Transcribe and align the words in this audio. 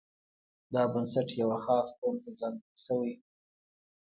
دا 0.73 0.83
بنسټ 0.93 1.29
یوه 1.41 1.57
خاص 1.65 1.87
قوم 1.99 2.15
ته 2.23 2.29
ځانګړی 2.39 2.75
شوی. 2.85 3.13